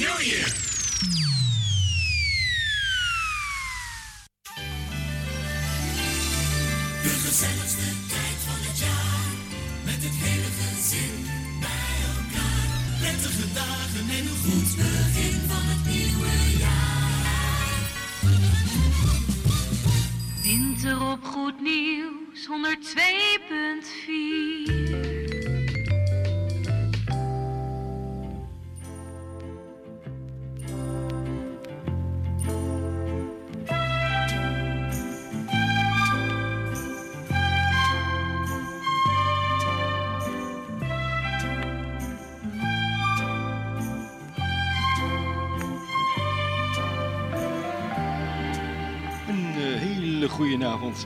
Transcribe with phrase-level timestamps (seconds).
[0.00, 0.69] De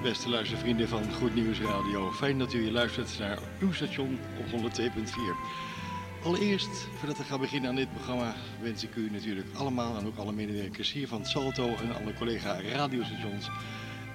[0.03, 2.11] beste luistervrienden van Goed Nieuws Radio.
[2.11, 4.83] Fijn dat u weer luistert naar uw station op 102.4.
[6.25, 10.17] Allereerst, voordat we gaan beginnen aan dit programma, wens ik u natuurlijk allemaal en ook
[10.17, 13.49] alle medewerkers hier van Salto en alle collega radiostations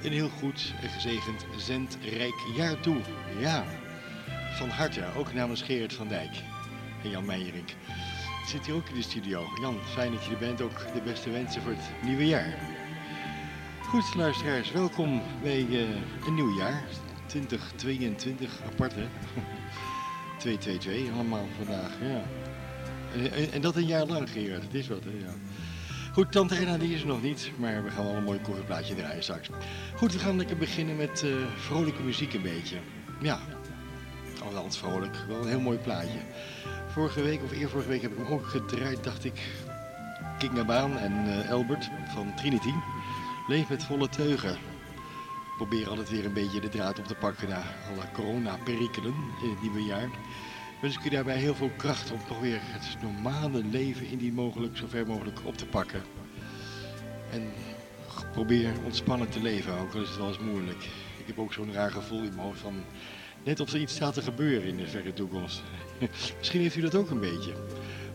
[0.04, 2.98] een heel goed en gezegend zendrijk jaar toe.
[3.40, 3.66] Ja,
[4.56, 6.32] van harte, ook namens Gerard van Dijk
[7.04, 7.70] en Jan Meijerink.
[8.46, 9.46] Zit hier ook in de studio.
[9.62, 10.62] Jan, fijn dat je er bent.
[10.62, 12.79] Ook de beste wensen voor het nieuwe jaar.
[13.90, 16.84] Goed, luisteraars, welkom bij eh, een nieuw jaar.
[17.26, 19.08] 2022, apart hè?
[20.40, 22.22] 222 allemaal vandaag, ja.
[23.52, 24.64] En, dat een jaar lang, Gerard.
[24.64, 25.34] Het is wat, hè, ja.
[26.14, 28.96] Goed, Tante Erna die is er nog niet, maar we gaan wel een mooi koffieplaatje
[28.96, 29.50] draaien straks.
[29.96, 32.78] Goed, we gaan lekker beginnen met eh, vrolijke muziek een beetje.
[33.22, 33.40] Ja,
[34.44, 36.20] althans vrolijk, wel een heel mooi plaatje.
[36.88, 39.42] Vorige week, of eervorige week, heb ik hem ook gedraaid, dacht ik.
[40.38, 42.72] Kinga Baan en eh, Albert van Trinity.
[43.50, 44.58] Leef met volle teugen.
[45.58, 49.62] Probeer altijd weer een beetje de draad op te pakken na alle corona-perikelen in het
[49.62, 50.10] nieuwe jaar.
[50.82, 54.86] Wens ik u daarbij heel veel kracht om toch het normale leven indien mogelijk, zo
[54.88, 56.02] ver mogelijk op te pakken.
[57.32, 57.52] En
[58.32, 60.84] probeer ontspannen te leven, ook al is het wel eens moeilijk.
[61.18, 62.84] Ik heb ook zo'n raar gevoel in mijn hoofd van
[63.44, 65.62] net of er iets staat te gebeuren in de verre toekomst.
[66.38, 67.54] Misschien heeft u dat ook een beetje.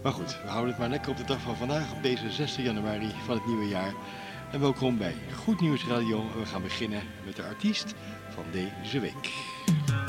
[0.03, 2.56] Maar goed, we houden het maar lekker op de dag van vandaag, op deze 6
[2.56, 3.95] januari van het nieuwe jaar.
[4.54, 6.20] En welkom bij Goed Nieuws Radio.
[6.20, 7.94] En we gaan beginnen met de artiest
[8.34, 9.32] van deze week.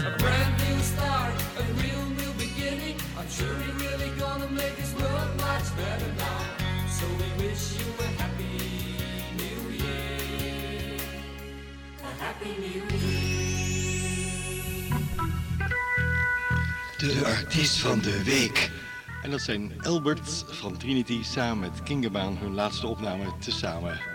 [0.01, 2.99] A brand new start, a real new beginning.
[3.17, 6.41] I'm sure we're really gonna make this world much better now.
[6.89, 8.57] So we wish you a happy
[9.35, 10.99] new year.
[12.03, 13.23] A happy new year.
[16.97, 18.71] De artiest van de week.
[19.23, 24.14] En dat zijn Albert van Trinity samen met Kingebaan, hun laatste opname tezamen.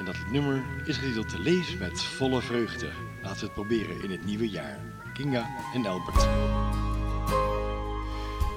[0.00, 2.90] En dat nummer is getiteld Lees met volle vreugde.
[3.22, 4.78] Laten we het proberen in het nieuwe jaar.
[5.14, 6.28] Kinga en Albert.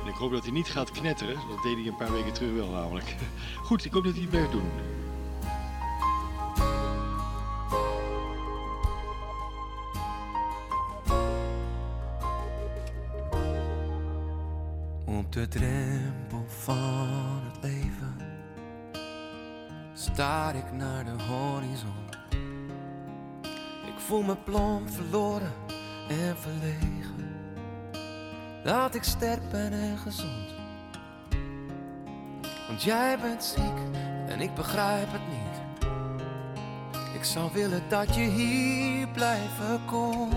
[0.05, 1.35] Ik hoop dat hij niet gaat knetteren.
[1.35, 3.15] Dat deed hij een paar weken terug wel namelijk.
[3.63, 4.69] Goed, ik hoop dat hij het blijft doen.
[24.13, 25.53] Voel me plomp verloren
[26.09, 27.15] en verlegen.
[28.63, 30.53] Dat ik sterk en gezond.
[32.67, 33.97] Want jij bent ziek
[34.27, 35.87] en ik begrijp het niet.
[37.13, 40.29] Ik zou willen dat je hier blijven kon.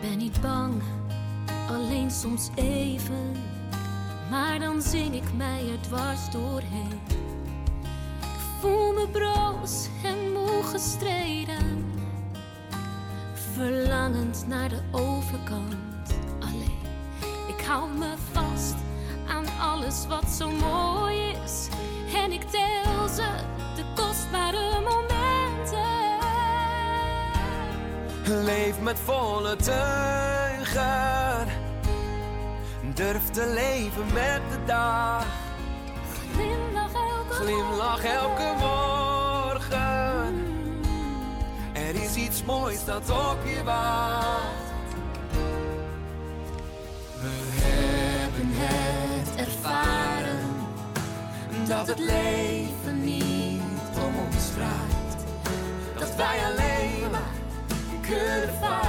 [0.00, 0.82] Ben niet bang,
[1.68, 3.32] alleen soms even.
[4.30, 7.00] Maar dan zing ik mij er dwars doorheen.
[8.20, 11.81] Ik voel me broos en moe gestreden
[13.54, 16.14] verlangend naar de overkant.
[16.40, 16.78] Alleen,
[17.46, 18.74] ik hou me vast
[19.28, 21.68] aan alles wat zo mooi is.
[22.14, 23.28] En ik tel ze,
[23.76, 25.10] de kostbare momenten.
[28.44, 31.46] Leef met volle teugen.
[32.94, 35.26] Durf te leven met de dag.
[36.32, 38.91] Glimlach elke Glimlach elke morgen.
[42.32, 44.94] iets moois dat op je wacht.
[47.20, 50.38] We hebben het ervaren
[51.68, 53.62] dat het leven niet
[53.94, 55.26] om ons draait,
[55.98, 57.34] dat wij alleen maar
[58.00, 58.81] kunnen varen.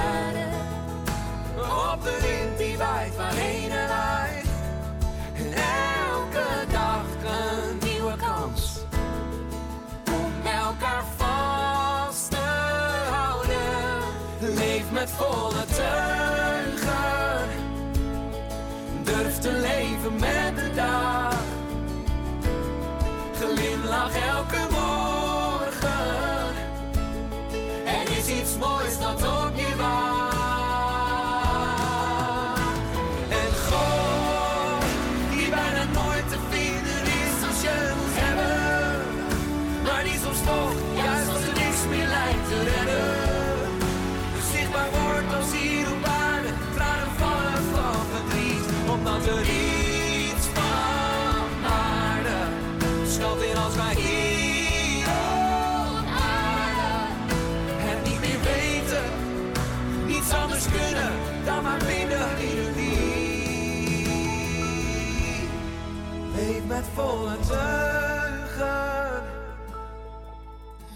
[66.94, 69.22] volle teugen.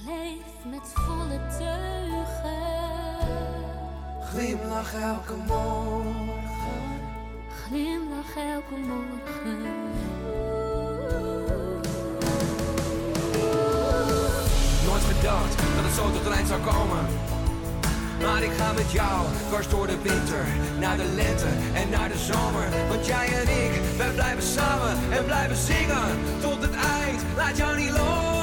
[0.06, 2.76] Leef met volle teugen.
[4.30, 6.82] Glimlach elke morgen.
[7.64, 9.58] Glimlach elke morgen.
[14.86, 17.06] Nooit gedacht dat het zo tot eind zou komen
[18.22, 20.44] maar ik ga met jou dwars door de winter,
[20.78, 22.66] naar de lente en naar de zomer.
[22.88, 26.08] Want jij en ik, wij blijven samen en blijven zingen
[26.40, 27.22] tot het eind.
[27.36, 28.37] Laat jou niet los.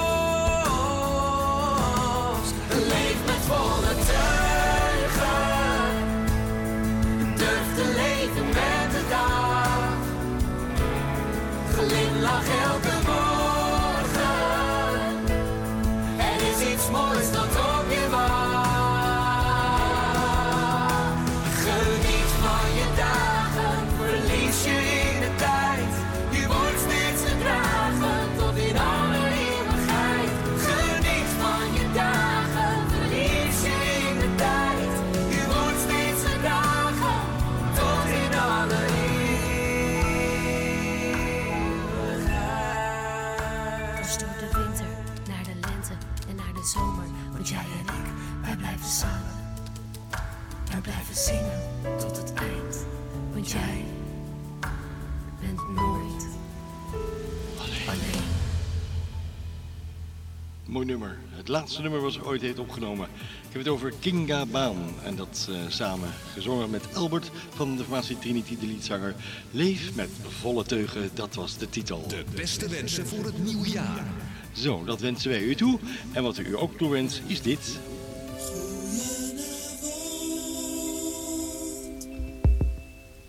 [61.65, 63.07] laatste nummer was ooit heeft opgenomen.
[63.47, 67.83] Ik heb het over Kinga Baan en dat eh, samen gezongen met Albert van de
[67.83, 69.15] formatie Trinity, de liedzanger.
[69.51, 72.07] Leef met volle teugen, dat was de titel.
[72.07, 74.05] De beste wensen voor het nieuwe jaar.
[74.51, 75.79] Zo, dat wensen wij u toe.
[76.11, 77.79] En wat u ook toewenst is dit.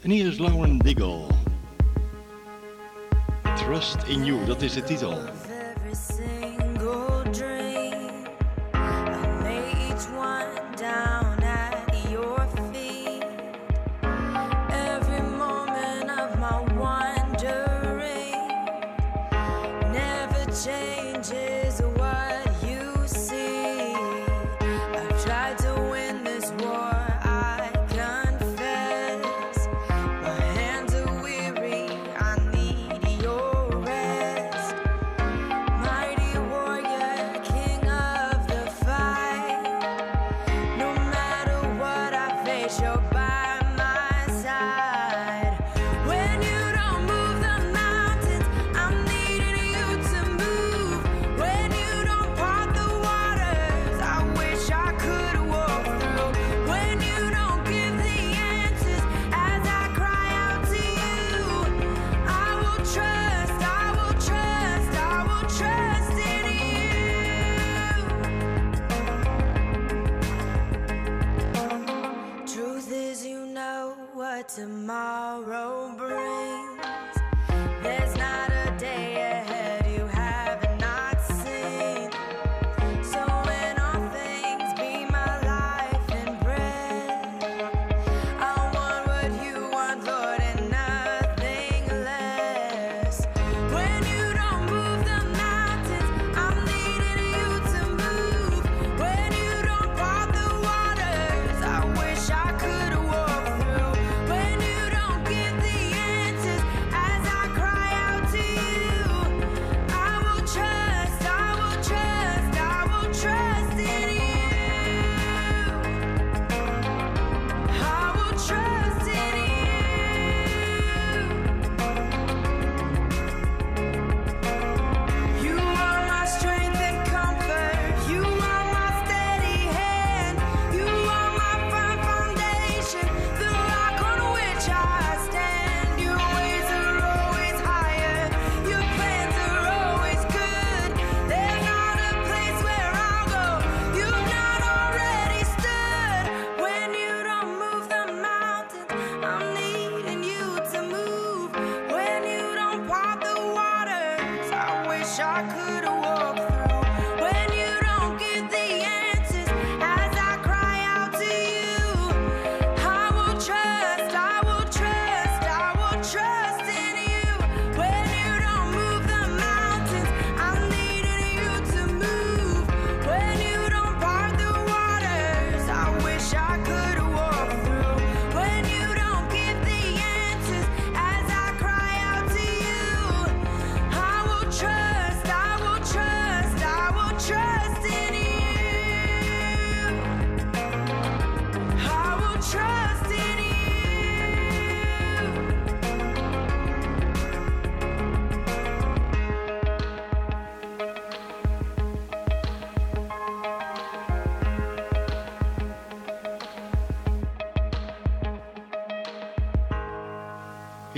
[0.02, 1.26] En hier is Lauren Diggle.
[3.54, 5.35] Trust in You, dat is de titel.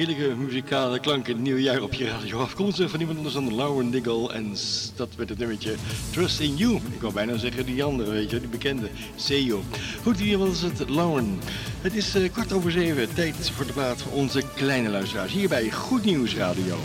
[0.09, 2.41] Heerlijke muzikale klanken in het nieuwe jaar op je radio.
[2.41, 4.33] Afkomstig van iemand anders dan Lauren Diggle.
[4.33, 4.55] En
[4.97, 5.75] dat werd het nummertje
[6.11, 6.75] Trust in You.
[6.75, 8.89] Ik wou bijna zeggen die andere, weet je, die bekende.
[9.17, 9.63] Seyo.
[10.03, 11.41] Goed, hier was het Lauren.
[11.81, 13.15] Het is eh, kwart over zeven.
[13.15, 15.33] Tijd voor de plaat voor onze kleine luisteraars.
[15.33, 16.77] Hier bij Goed Nieuws Radio.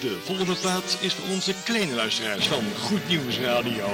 [0.00, 3.86] De volgende plaat is voor onze kleine luisteraars van Goed Nieuws Radio.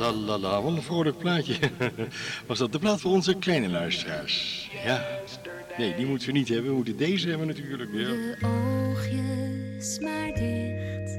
[0.00, 1.54] La la la wat een vrolijk plaatje.
[2.46, 4.68] Was dat de plaat voor onze kleine luisteraars?
[4.84, 5.06] Ja.
[5.78, 6.70] Nee, die moeten we niet hebben.
[6.70, 7.90] We moeten deze hebben natuurlijk.
[7.92, 7.98] Ja.
[7.98, 11.18] De oogjes maar dicht.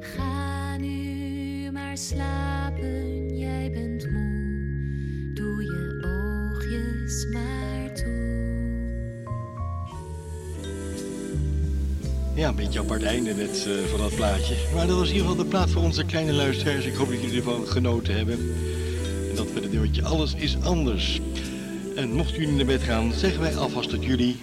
[0.00, 2.53] Ga nu maar slapen,
[12.34, 14.54] Ja, een beetje apart einde net eh, van dat plaatje.
[14.74, 16.84] Maar dat was in ieder geval de plaat voor onze kleine luisteraars.
[16.84, 18.38] Ik hoop dat jullie ervan genoten hebben.
[19.30, 21.20] En dat we het nummertje Alles is Anders.
[21.96, 24.36] En mochten jullie naar bed gaan, zeggen wij alvast tot jullie.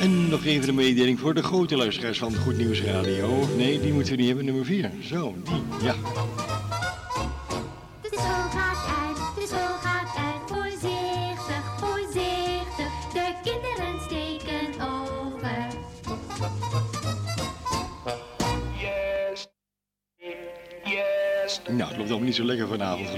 [0.00, 3.48] En nog even de mededeling voor de grote luisteraars van Goed Nieuws Radio.
[3.56, 4.90] Nee, die moeten we niet hebben, nummer 4.
[5.00, 5.94] Zo, die, ja.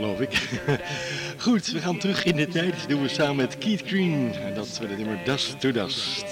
[0.01, 0.49] Geloof ik.
[1.45, 2.79] Goed, we gaan terug in de tijd.
[2.79, 4.35] Dat doen we samen met Keith Green.
[4.35, 6.30] En dat met het nummer Dust to Dust.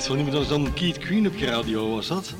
[0.00, 2.34] Stemgeluid van niemand anders dan Keith Green op je radio was dat.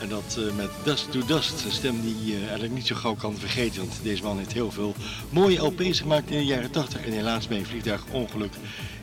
[0.00, 3.14] En dat eh, met Dust to Dust, een stem die je eigenlijk niet zo gauw
[3.14, 3.80] kan vergeten.
[3.80, 4.94] Want deze man heeft heel veel
[5.30, 7.04] mooie LP's gemaakt in de jaren 80.
[7.04, 8.52] En helaas bij een vliegtuigongeluk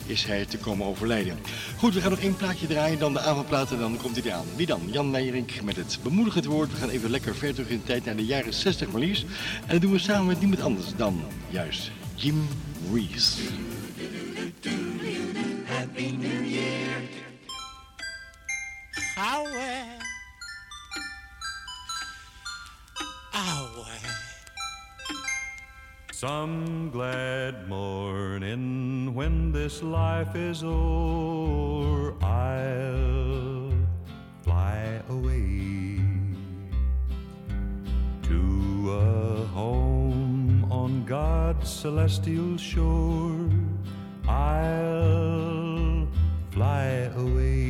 [0.06, 1.40] is hij te komen overlijden.
[1.78, 4.46] Goed, we gaan nog één plaatje draaien, dan de avondplaat en dan komt hij eraan.
[4.56, 4.82] Wie dan?
[4.92, 6.72] Jan Meijerink met het bemoedigend woord.
[6.72, 9.24] We gaan even lekker ver terug in de tijd naar de jaren 60 maar liefst.
[9.66, 12.48] En dat doen we samen met niemand anders dan juist Jim
[12.94, 13.38] Reeves.
[26.32, 33.74] Some glad morning when this life is o'er, I'll
[34.42, 36.00] fly away
[38.30, 38.40] to
[38.94, 43.50] a home on God's celestial shore.
[44.26, 46.08] I'll
[46.52, 47.61] fly away.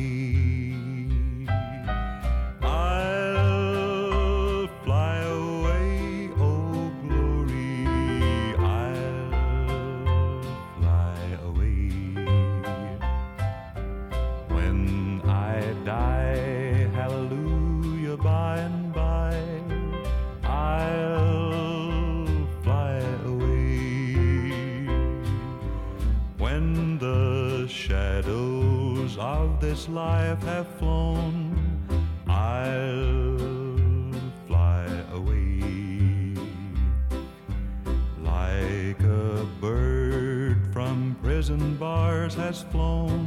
[29.82, 31.58] This life have flown,
[32.28, 34.12] I'll
[34.46, 36.36] fly away
[38.22, 43.21] like a bird from prison bars has flown.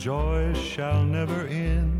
[0.00, 1.99] Joy shall never end.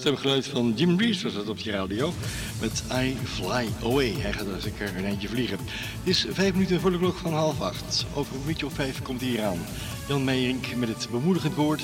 [0.00, 2.12] Stemgeluid van Jim Reeves was dat op je radio.
[2.60, 4.14] Met I Fly Away.
[4.18, 5.58] Hij gaat als er een eindje vliegen.
[5.58, 8.06] Het is vijf minuten voor de klok van half acht.
[8.14, 9.58] Over een minuutje of vijf komt hij hier aan.
[10.08, 11.82] Jan Meijering met het bemoedigend woord.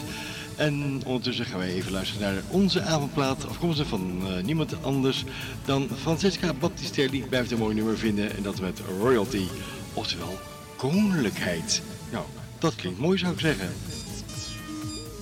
[0.57, 3.49] En ondertussen gaan wij even luisteren naar onze avondplaat.
[3.49, 5.25] Afkomstig van eh, niemand anders
[5.65, 7.25] dan Francesca Battistelli.
[7.29, 8.37] Blijft een mooi nummer vinden.
[8.37, 9.45] En dat met royalty.
[9.93, 10.39] Oftewel
[10.77, 11.83] koninklijkheid.
[12.13, 12.25] Nou,
[12.59, 13.69] dat klinkt mooi zou ik zeggen.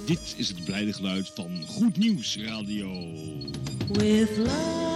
[0.06, 2.90] Dit is het blijde geluid van Goed Nieuws Radio.
[3.92, 4.93] With love,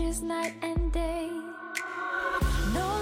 [0.00, 1.30] the change is night and day.
[2.74, 2.99] No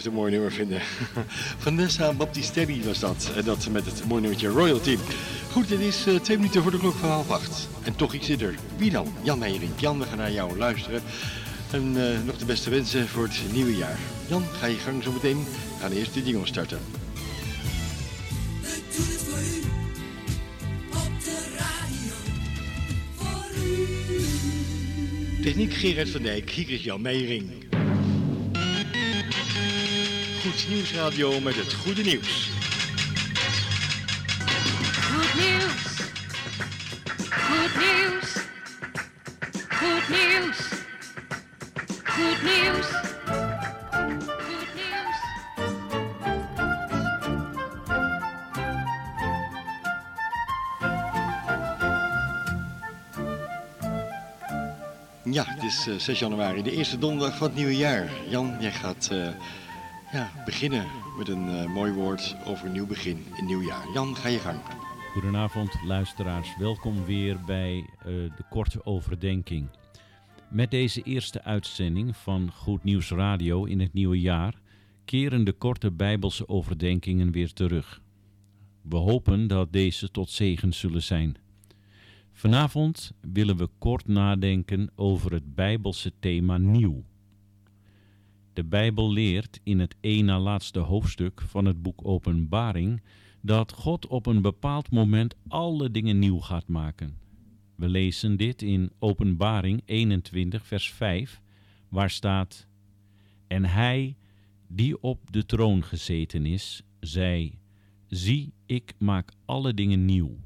[0.00, 0.80] Blijft een mooi nummer vinden.
[1.64, 3.32] Vanessa Baptistelli was dat.
[3.36, 4.98] En dat met het mooie nummertje Royalty.
[5.52, 7.68] Goed, het is eh, twee minuten voor de klok van half acht.
[7.82, 8.54] En toch iets er.
[8.76, 9.12] Wie dan?
[9.22, 9.70] Jan Meijering.
[9.76, 11.02] Jan, we gaan naar jou luisteren.
[11.70, 13.98] En eh, nog de beste wensen voor het nieuwe jaar.
[14.28, 15.38] Jan, ga je gang zo meteen.
[15.38, 16.78] We gaan eerst de jingle starten.
[25.42, 27.69] Techniek Gerard van Dijk, hier is Jan Meijering.
[30.50, 32.50] Goed Nieuwsradio met het goede nieuws.
[35.02, 35.82] Goed nieuws.
[37.30, 38.36] Goed nieuws.
[39.68, 40.58] Goed nieuws.
[42.04, 42.88] Goed nieuws.
[44.44, 45.28] Goed nieuws.
[55.24, 58.10] Ja, het is eh, 6 januari, de eerste donderdag van het nieuwe jaar.
[58.28, 59.28] Jan, jij gaat eh,
[60.12, 60.86] ja, beginnen
[61.18, 63.92] met een eh, mooi woord over een nieuw begin, een nieuw jaar.
[63.94, 64.60] Jan, ga je gang.
[65.12, 69.68] Goedenavond luisteraars, welkom weer bij eh, de korte overdenking.
[70.48, 74.54] Met deze eerste uitzending van Goed Nieuws Radio in het nieuwe jaar
[75.04, 78.00] keren de korte Bijbelse overdenkingen weer terug.
[78.82, 81.36] We hopen dat deze tot zegen zullen zijn.
[82.32, 87.04] Vanavond willen we kort nadenken over het Bijbelse thema nieuw.
[88.52, 93.02] De Bijbel leert in het één na laatste hoofdstuk van het boek Openbaring
[93.40, 97.18] dat God op een bepaald moment alle dingen nieuw gaat maken.
[97.74, 101.40] We lezen dit in Openbaring 21, vers 5,
[101.88, 102.66] waar staat:
[103.46, 104.16] En hij
[104.66, 107.58] die op de troon gezeten is, zei:
[108.06, 110.36] Zie, ik maak alle dingen nieuw.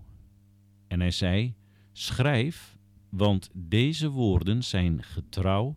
[0.88, 1.54] En hij zei:
[1.92, 2.76] Schrijf,
[3.08, 5.76] want deze woorden zijn getrouw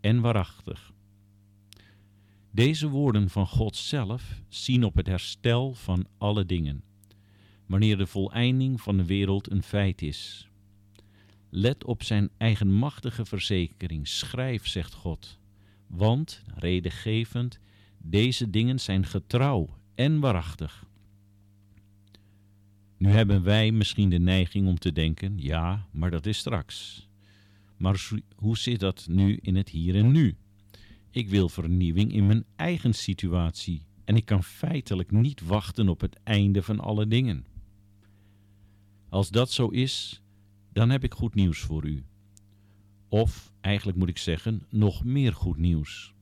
[0.00, 0.91] en waarachtig.
[2.54, 6.82] Deze woorden van God zelf zien op het herstel van alle dingen,
[7.66, 10.48] wanneer de voleinding van de wereld een feit is.
[11.50, 15.38] Let op zijn eigenmachtige verzekering, schrijf, zegt God,
[15.86, 17.58] want, redengevend,
[17.98, 20.86] deze dingen zijn getrouw en waarachtig.
[22.96, 27.08] Nu hebben wij misschien de neiging om te denken, ja, maar dat is straks.
[27.76, 30.36] Maar hoe zit dat nu in het hier en nu?
[31.12, 36.20] Ik wil vernieuwing in mijn eigen situatie en ik kan feitelijk niet wachten op het
[36.22, 37.46] einde van alle dingen.
[39.08, 40.22] Als dat zo is,
[40.72, 42.04] dan heb ik goed nieuws voor u.
[43.08, 46.14] Of, eigenlijk moet ik zeggen, nog meer goed nieuws.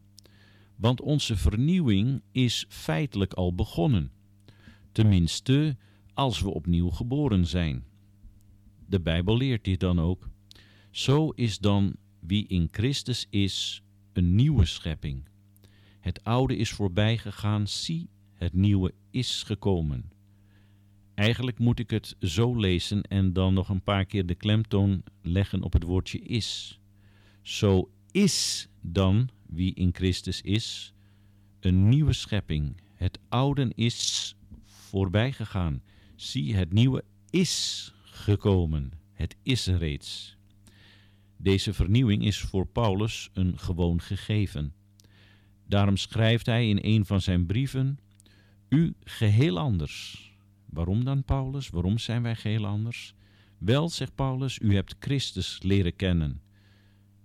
[0.76, 4.10] Want onze vernieuwing is feitelijk al begonnen.
[4.92, 5.76] Tenminste,
[6.14, 7.84] als we opnieuw geboren zijn.
[8.86, 10.28] De Bijbel leert dit dan ook.
[10.90, 13.82] Zo is dan wie in Christus is
[14.20, 15.28] een nieuwe schepping.
[16.00, 20.12] Het oude is voorbij gegaan, zie, het nieuwe is gekomen.
[21.14, 25.62] Eigenlijk moet ik het zo lezen en dan nog een paar keer de klemtoon leggen
[25.62, 26.80] op het woordje is.
[27.42, 30.92] Zo is dan wie in Christus is
[31.60, 32.76] een nieuwe schepping.
[32.94, 35.82] Het oude is voorbij gegaan.
[36.16, 38.92] Zie, het nieuwe is gekomen.
[39.12, 40.38] Het is er reeds.
[41.42, 44.74] Deze vernieuwing is voor Paulus een gewoon gegeven.
[45.66, 47.98] Daarom schrijft hij in een van zijn brieven:
[48.68, 50.28] U geheel anders.
[50.66, 51.68] Waarom dan, Paulus?
[51.68, 53.14] Waarom zijn wij geheel anders?
[53.58, 56.40] Wel, zegt Paulus, u hebt Christus leren kennen.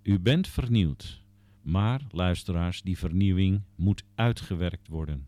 [0.03, 1.21] U bent vernieuwd.
[1.61, 5.27] Maar, luisteraars, die vernieuwing moet uitgewerkt worden.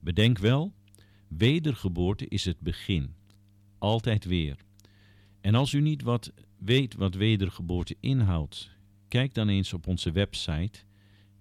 [0.00, 0.72] Bedenk wel,
[1.28, 3.14] wedergeboorte is het begin.
[3.78, 4.56] Altijd weer.
[5.40, 8.70] En als u niet wat weet wat wedergeboorte inhoudt,
[9.08, 10.78] kijk dan eens op onze website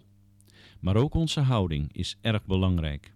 [0.80, 3.15] maar ook onze houding is erg belangrijk.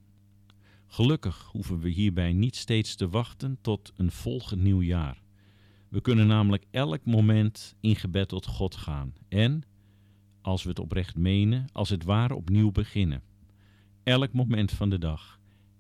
[0.91, 5.21] Gelukkig hoeven we hierbij niet steeds te wachten tot een volgend nieuw jaar.
[5.89, 9.63] We kunnen namelijk elk moment in gebed tot God gaan en,
[10.41, 13.21] als we het oprecht menen, als het ware opnieuw beginnen.
[14.03, 15.39] Elk moment van de dag,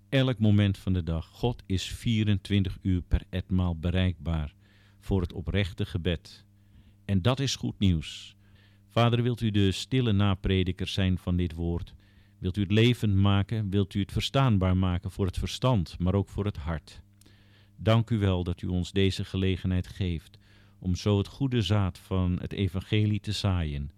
[0.09, 1.27] elk moment van de dag.
[1.27, 4.53] God is 24 uur per etmaal bereikbaar
[4.99, 6.45] voor het oprechte gebed.
[7.05, 8.35] En dat is goed nieuws.
[8.87, 11.93] Vader, wilt u de stille naprediker zijn van dit woord?
[12.39, 13.69] Wilt u het levend maken?
[13.69, 17.01] Wilt u het verstaanbaar maken voor het verstand, maar ook voor het hart?
[17.75, 20.37] Dank u wel dat u ons deze gelegenheid geeft
[20.79, 23.91] om zo het goede zaad van het evangelie te zaaien,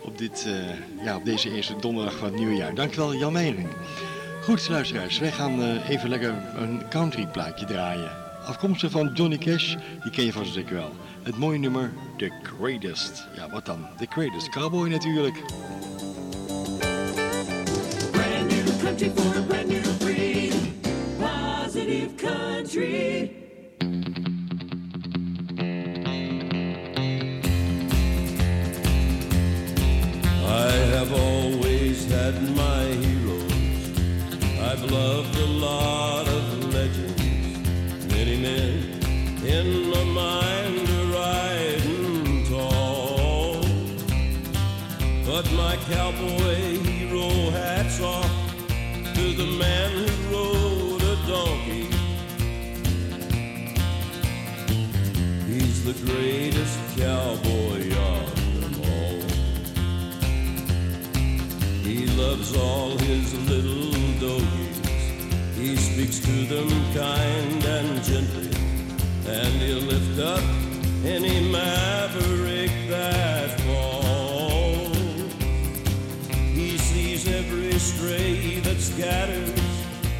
[0.00, 2.72] op, dit, eh, ja, op deze eerste donderdag van het nieuwe.
[2.74, 3.68] Dankjewel Jan Meijering.
[4.42, 8.10] Goed luisteraars, wij gaan eh, even lekker een country plaatje draaien.
[8.44, 10.92] Afkomstig van Johnny Cash, die ken je vast zeker wel.
[11.22, 13.26] Het mooie nummer The Greatest.
[13.36, 13.86] Ja, wat dan?
[13.98, 15.42] The Greatest Cowboy natuurlijk.
[18.10, 20.54] Brand new country for a brand new breed.
[21.18, 23.47] Positive country.
[34.90, 38.06] Loved a lot of legends.
[38.14, 38.74] Many men
[39.44, 43.60] in my mind are riding tall.
[45.26, 48.32] But my cowboy hero hats off
[49.14, 51.88] to the man who rode a donkey.
[55.52, 58.24] He's the greatest cowboy of
[58.60, 59.20] them all.
[61.82, 64.67] He loves all his little doggies.
[65.68, 68.48] He speaks to them kind and gently,
[69.26, 70.42] and he'll lift up
[71.04, 74.96] any maverick that falls.
[76.54, 79.60] He sees every stray that scatters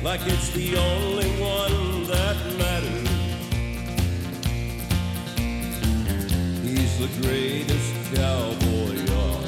[0.02, 3.08] like it's the only one that matters.
[6.62, 9.47] He's the greatest cowboy of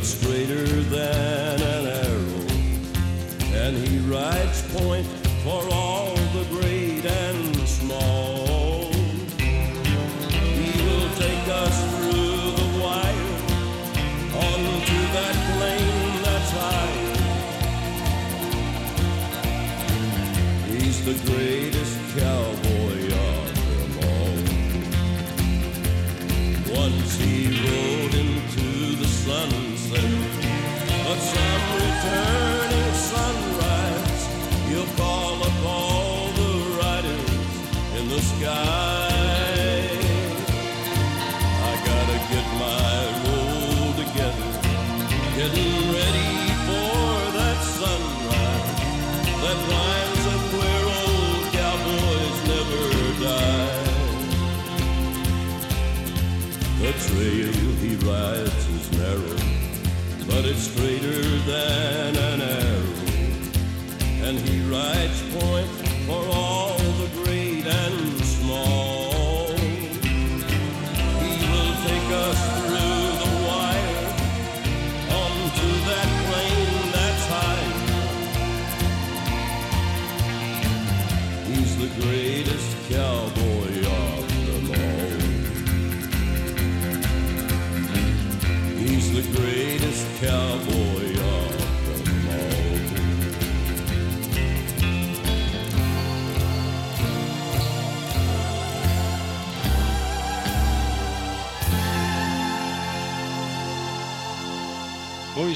[0.00, 2.46] it's straighter than an arrow.
[3.52, 5.06] And he rides point
[5.44, 5.79] for all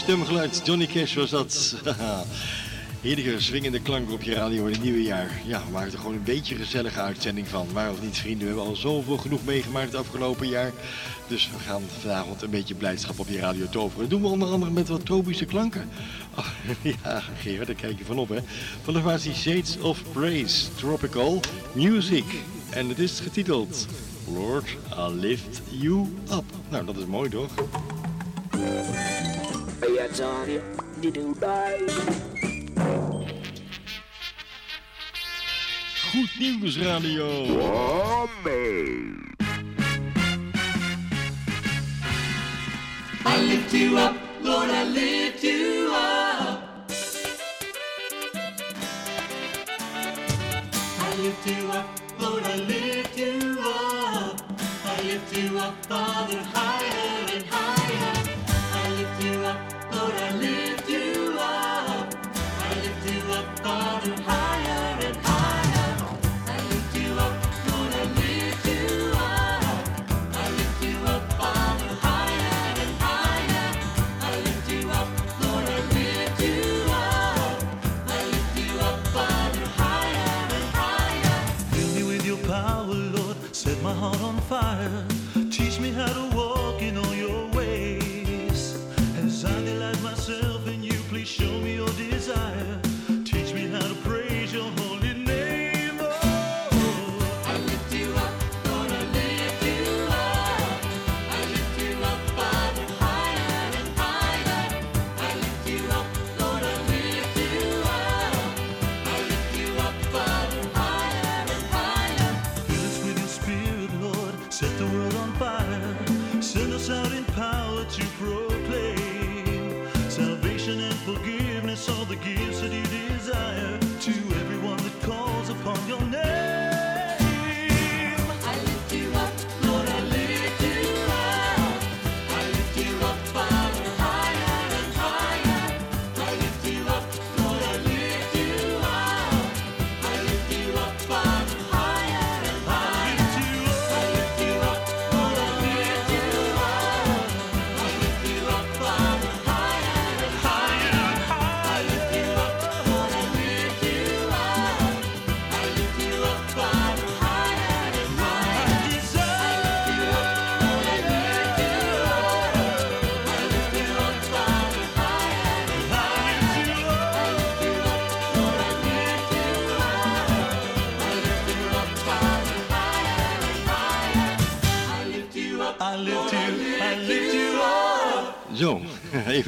[0.05, 1.75] stemgeluid, Johnny Cash was dat.
[3.01, 5.41] Heerlijke swingende klank op je radio in het nieuwe jaar.
[5.47, 7.67] Ja, we maken er gewoon een beetje een gezellige uitzending van.
[7.73, 10.73] Maar of niet vrienden, we hebben al zoveel genoeg meegemaakt het afgelopen jaar.
[11.27, 14.01] Dus we gaan vanavond een beetje blijdschap op je radio toveren.
[14.01, 15.89] Dat doen we onder andere met wat tropische klanken.
[17.03, 18.39] Ja, Gerard, daar kijk je van op hè.
[18.83, 21.41] Van de formatie Shades of Praise, Tropical
[21.73, 22.25] Music.
[22.71, 23.87] En het is getiteld
[24.35, 26.45] Lord, I lift you up.
[26.69, 27.51] Nou, dat is mooi toch?
[36.12, 37.26] Goed nieuws radio.
[43.24, 46.91] I lift you up, Lord, I lift you up.
[50.99, 51.87] I lift you up,
[52.18, 54.41] Lord, I lift you up.
[54.87, 57.24] I lift you up, Father, higher.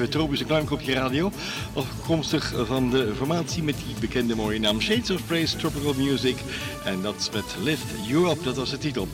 [0.09, 1.33] Tropische klank op je radio.
[1.75, 6.37] Afkomstig van de formatie met die bekende mooie naam Shades of Praise Tropical Music.
[6.85, 9.09] En dat met Lift Up, dat was de titel.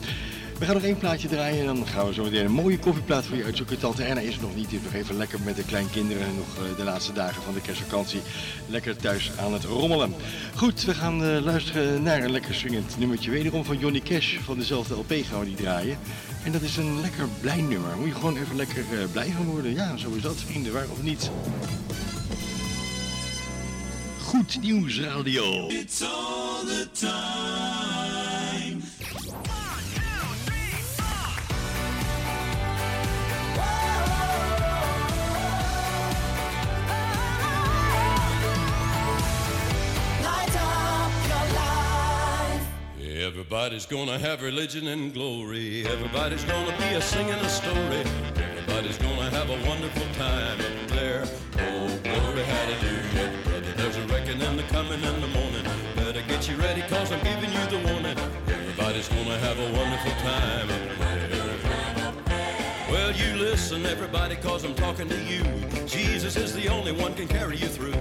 [0.63, 3.25] We gaan nog één plaatje draaien en dan gaan we zo meteen een mooie koffieplaat
[3.25, 3.79] voor je uitzoeken.
[3.79, 6.35] Tante Erna is nog niet, die is nog even lekker met de kleinkinderen.
[6.35, 8.21] Nog eh, de laatste dagen van de kerstvakantie.
[8.67, 10.15] Lekker thuis aan het rommelen.
[10.55, 13.31] Goed, we gaan eh, luisteren naar een lekker swingend nummertje.
[13.31, 15.97] Wederom van Johnny Cash van dezelfde LP gaan we die draaien.
[16.43, 17.97] En dat is een lekker blij nummer.
[17.97, 19.73] Moet je gewoon even lekker eh, blij van worden.
[19.73, 21.31] Ja, zo is dat vrienden, waar of niet.
[24.23, 25.67] Goed Nieuws Radio.
[25.67, 28.22] It's all the time.
[43.33, 45.87] Everybody's gonna have religion and glory.
[45.87, 48.03] Everybody's gonna be a singing a story.
[48.35, 51.25] Everybody's gonna have a wonderful time up there.
[51.57, 53.33] Oh, glory, hallelujah.
[53.43, 55.65] Brother, there's a reckoning the coming in the morning.
[55.95, 58.15] Better get you ready, cause I'm giving you the warning.
[58.45, 61.02] Everybody's gonna have a wonderful time
[63.73, 65.43] listen, everybody, cause I'm talking to you.
[65.87, 67.95] Jesus is the only one can carry you through.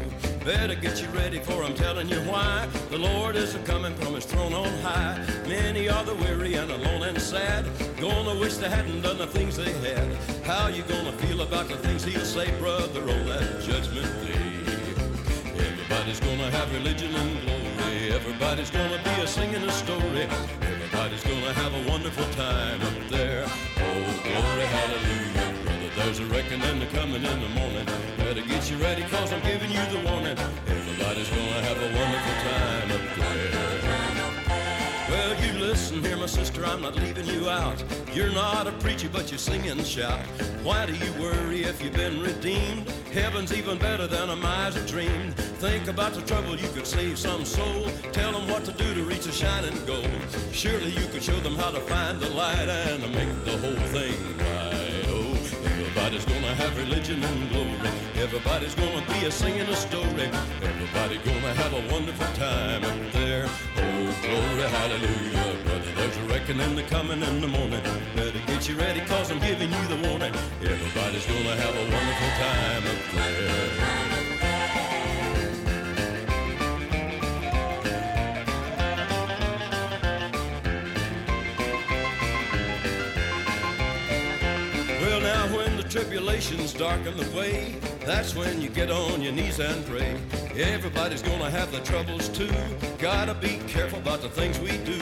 [0.44, 2.68] Better get you ready, for I'm telling you why.
[2.90, 5.18] The Lord is coming from his throne on high.
[5.48, 7.64] Many are the weary and alone and sad.
[7.98, 10.06] Gonna wish they hadn't done the things they had.
[10.44, 14.52] How you gonna feel about the things he'll say, brother, on that judgment day?
[15.56, 18.12] Everybody's gonna have religion and glory.
[18.12, 20.26] Everybody's gonna be a singing a story.
[20.60, 23.44] Everybody's gonna have a wonderful time up there.
[23.46, 25.21] Oh, glory, hallelujah.
[26.28, 27.86] Brother, there's a reckoning coming in the morning.
[28.18, 30.36] Better get you ready, cause I'm giving you the warning.
[30.66, 33.72] Everybody's gonna have a wonderful time up there.
[35.10, 37.82] Well, you listen here, my sister, I'm not leaving you out.
[38.14, 40.20] You're not a preacher, but you sing and shout.
[40.62, 42.88] Why do you worry if you've been redeemed?
[43.12, 45.34] Heaven's even better than a miser dreamed.
[45.34, 47.90] Think about the trouble you could save some soul.
[48.12, 50.06] Tell them what to do to reach a shining goal.
[50.52, 54.38] Surely you could show them how to find the light and make the whole thing
[54.38, 54.61] right.
[56.12, 57.90] Everybody's gonna have religion and glory.
[58.16, 60.28] Everybody's gonna be a singing a story.
[60.60, 63.46] Everybody gonna have a wonderful time up there.
[63.78, 65.92] Oh, glory, hallelujah, brother.
[65.96, 67.80] There's a reckoning the coming in the morning.
[68.14, 70.34] Better get you ready, cause I'm giving you the warning.
[70.60, 74.11] Everybody's gonna have a wonderful time up there.
[85.92, 87.76] Tribulations darken the way,
[88.06, 90.16] that's when you get on your knees and pray.
[90.56, 92.48] Everybody's gonna have the troubles too.
[92.98, 94.98] Gotta be careful about the things we do.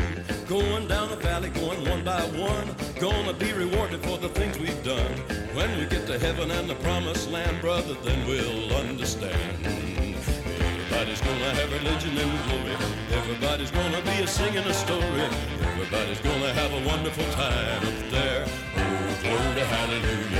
[0.49, 2.75] Going down the valley, going one by one.
[2.99, 5.13] Gonna be rewarded for the things we've done.
[5.55, 9.65] When we get to heaven and the promised land, brother, then we'll understand.
[9.65, 12.77] Everybody's gonna have religion and glory.
[13.13, 15.29] Everybody's gonna be a singing a story.
[15.71, 18.45] Everybody's gonna have a wonderful time up there.
[18.77, 20.40] Oh, glory, hallelujah,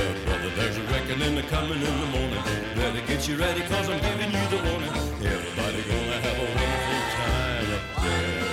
[1.17, 1.31] brother.
[1.31, 2.43] There's a reckoning a coming in the morning.
[2.75, 4.93] Better get you ready, cause I'm giving you the warning.
[5.23, 8.49] Everybody gonna have a wonderful time up there.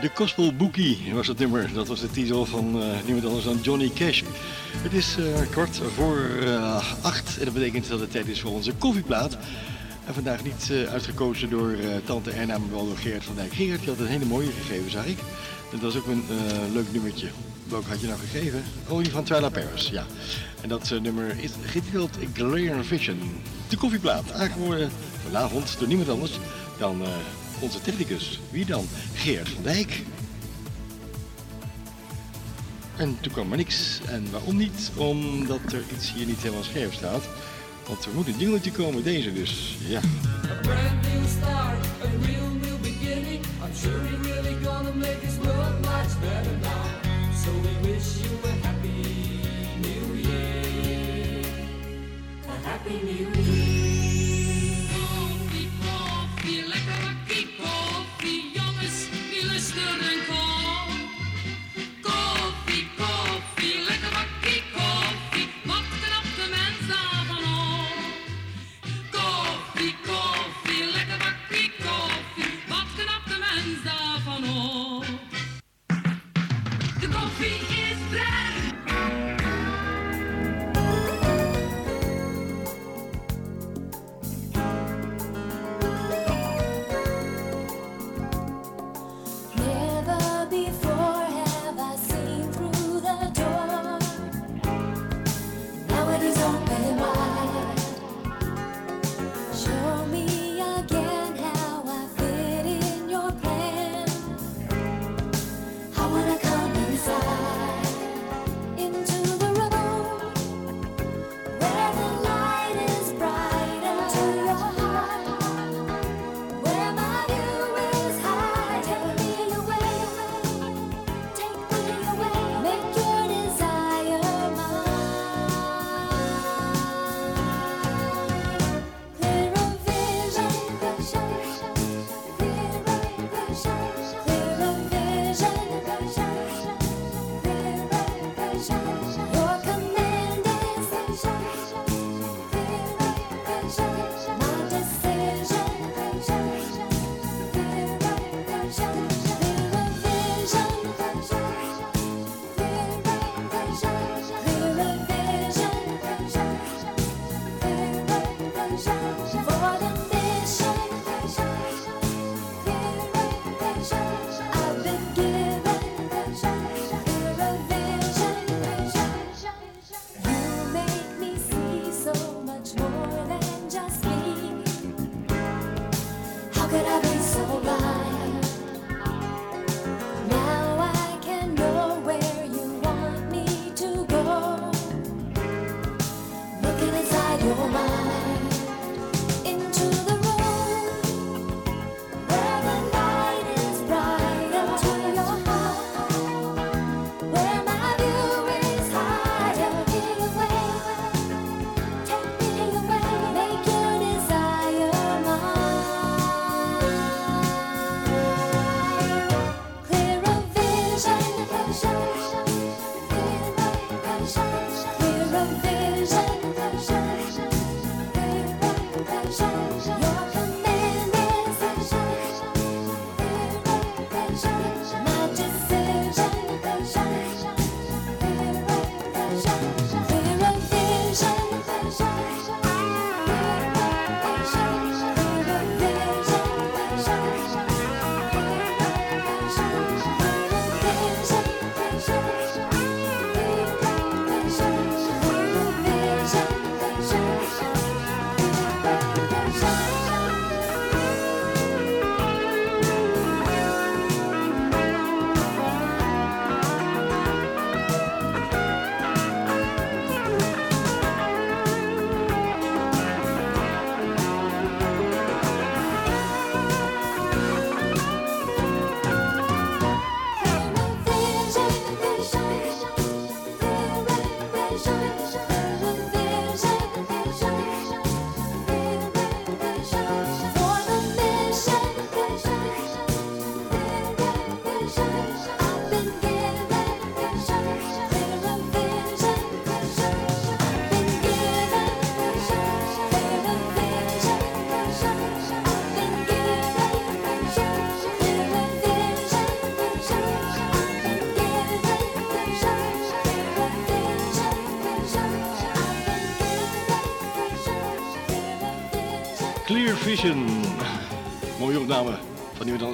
[0.00, 1.72] De Gospel Bookie was het nummer.
[1.72, 4.22] Dat was de titel van eh, niemand anders dan Johnny Cash.
[4.76, 8.52] Het is eh, kwart voor eh, acht en dat betekent dat het tijd is voor
[8.52, 9.36] onze koffieplaat.
[10.06, 13.52] En vandaag niet eh, uitgekozen door eh, tante Erna, maar wel door Gerard van Dijk.
[13.52, 15.18] Gerard, je had een hele mooie gegeven, zag ik.
[15.70, 17.28] Dat was ook een eh, leuk nummertje.
[17.68, 18.62] Welke had je nou gegeven?
[18.88, 20.06] Oh, die van Twyla Paris, ja.
[20.60, 23.18] En dat nummer is getiteld Glare Vision.
[23.68, 24.90] De koffieplaat, aangeboden
[25.24, 26.38] vanavond door niemand anders
[26.78, 27.02] dan
[27.60, 28.40] onze technicus.
[28.50, 28.86] Wie dan?
[29.14, 30.02] Gerard van Dijk.
[32.96, 34.00] En toen kwam er niks.
[34.08, 34.90] En waarom niet?
[34.96, 37.22] Omdat er iets hier niet helemaal scherp staat.
[37.86, 39.76] Want er moet een dingeltje komen, deze dus.
[39.88, 39.98] Ja.
[39.98, 43.44] A brand new start, a real new beginning.
[43.62, 46.84] I'm sure you're really gonna make this world much better now.
[47.44, 49.02] So we wish you a happy
[49.86, 51.44] new year.
[52.48, 53.55] A happy new year.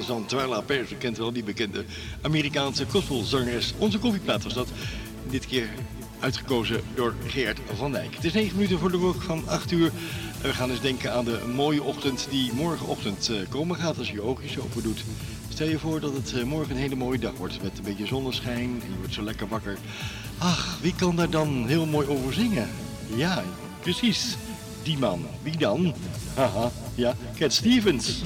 [0.05, 0.97] Dan Twyla Pers.
[0.97, 1.85] Kent wel die bekende
[2.21, 3.73] Amerikaanse gospelzangeres.
[3.77, 4.67] Onze koffieplaat was dat.
[5.29, 5.69] Dit keer
[6.19, 8.15] uitgekozen door Geert van Dijk.
[8.15, 9.91] Het is 9 minuten voor de klok van 8 uur.
[10.41, 14.13] We gaan eens denken aan de mooie ochtend die morgenochtend eh, komen gaat als je
[14.13, 15.03] je oogjes open doet.
[15.49, 18.05] Stel je voor dat het eh, morgen een hele mooie dag wordt met een beetje
[18.05, 19.77] zonneschijn en je wordt zo lekker wakker.
[20.37, 22.69] Ach, wie kan daar dan heel mooi over zingen?
[23.15, 23.43] Ja,
[23.79, 24.37] precies.
[24.83, 25.25] Die man.
[25.41, 25.93] Wie dan?
[26.33, 28.21] Haha, ja, Cat Stevens.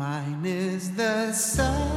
[0.00, 1.89] Mine is the sunlight,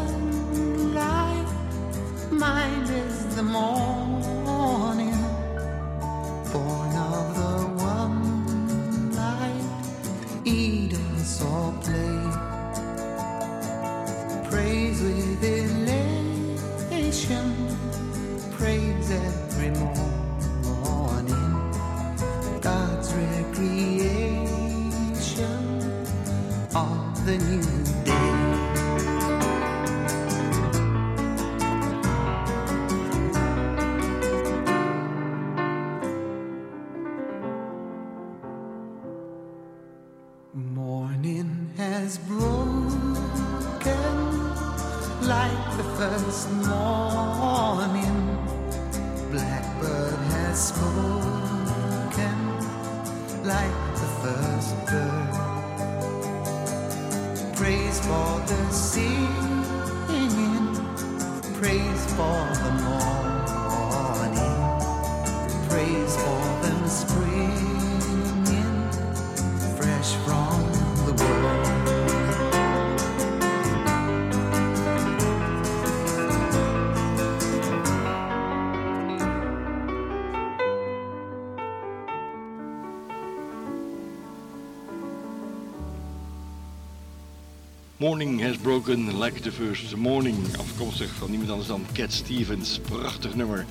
[88.03, 90.35] Morning has broken like the first morning.
[90.57, 92.79] Afkomstig van niemand anders dan Cat Stevens.
[92.79, 93.65] Prachtig nummer.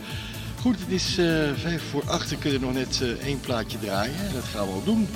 [0.61, 2.31] Goed, het is eh, vijf voor acht.
[2.31, 4.33] We kunnen nog net eh, één plaatje draaien.
[4.33, 5.09] Dat gaan we ook doen.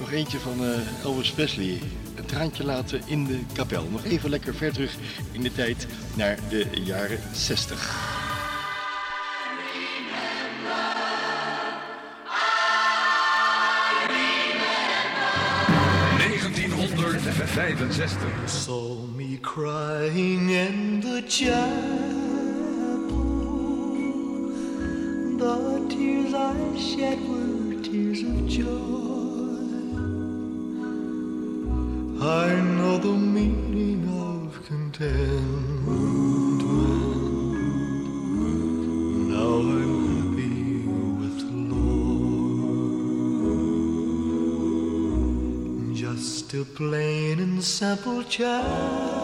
[0.00, 1.80] Nog eentje van eh, Elvis Presley.
[2.14, 3.88] Een traantje laten in de kapel.
[3.90, 4.96] Nog even lekker ver terug
[5.32, 8.31] in de tijd naar de jaren 60.
[17.54, 18.50] 1965.
[18.50, 21.52] Saw me crying in the chapel.
[25.36, 28.72] The tears I shed were tears of joy.
[32.24, 35.71] I know the meaning of contentment.
[46.54, 49.21] A plain and simple child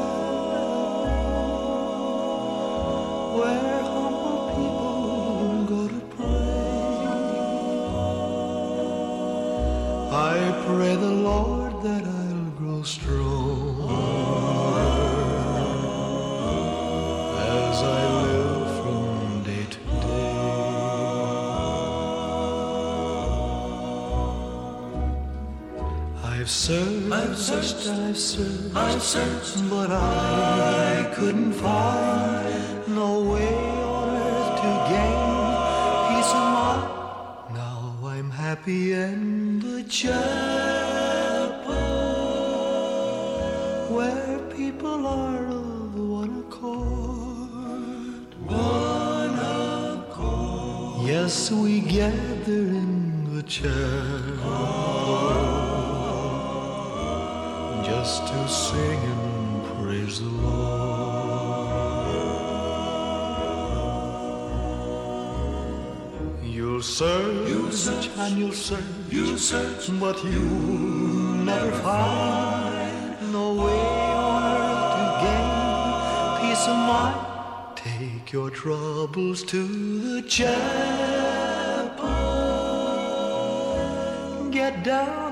[27.38, 32.27] I've searched, I've searched, I've searched, but I couldn't find
[58.08, 61.68] just to sing and praise the Lord.
[66.42, 73.80] You'll search, you'll search, and you'll search, you'll search, but you'll never find no way
[74.24, 75.46] on earth to gain
[76.40, 77.20] peace of mind.
[77.76, 79.60] Take your troubles to
[80.14, 80.48] the chapel.
[84.50, 85.27] Get down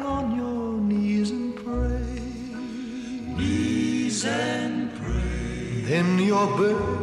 [5.88, 6.95] in your bed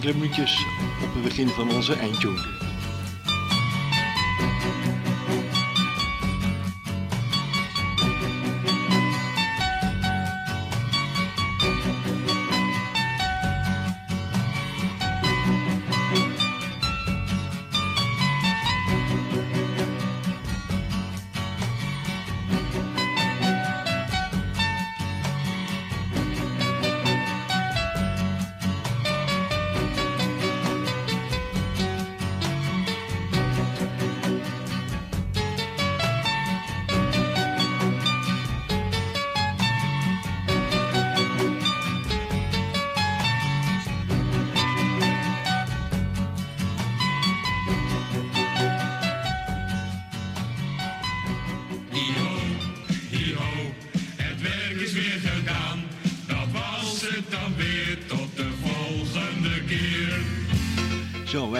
[0.00, 0.66] Enkele minuutjes
[1.02, 2.69] op het begin van onze eindtune.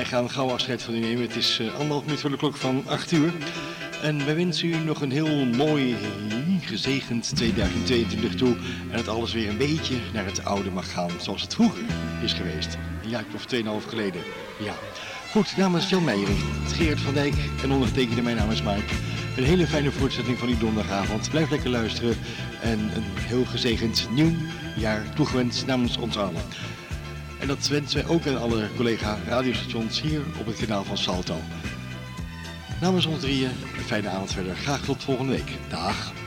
[0.00, 1.22] Wij gaan gauw afscheid van u nemen.
[1.22, 3.32] Het is uh, anderhalf minuut voor de klok van 8 uur.
[4.02, 5.96] En wij wensen u nog een heel mooi,
[6.60, 8.56] gezegend 2022 toe.
[8.90, 11.82] En dat alles weer een beetje naar het oude mag gaan, zoals het vroeger
[12.22, 12.78] is geweest.
[13.02, 14.20] Een jaar of 2,5 geleden.
[14.58, 14.74] Ja.
[15.30, 18.94] Goed, namens Jan Meijering, Geert van Dijk en ondergetekende, mijn naam is Mike.
[19.36, 21.30] Een hele fijne voortzetting van uw donderdagavond.
[21.30, 22.16] Blijf lekker luisteren
[22.62, 24.32] en een heel gezegend nieuw
[24.76, 26.42] jaar toegewenst namens ons allen.
[27.40, 31.36] En dat wensen wij ook aan alle collega radiostations hier op het kanaal van Salto.
[32.80, 34.56] Namens ons drieën, een fijne avond verder.
[34.56, 35.50] Graag tot volgende week.
[35.68, 36.19] Dag.